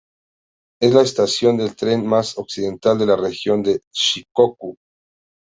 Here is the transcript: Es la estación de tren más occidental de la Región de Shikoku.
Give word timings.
Es 0.81 0.95
la 0.95 1.03
estación 1.03 1.57
de 1.57 1.69
tren 1.69 2.07
más 2.07 2.35
occidental 2.39 2.97
de 2.97 3.05
la 3.05 3.15
Región 3.15 3.61
de 3.61 3.83
Shikoku. 3.93 4.75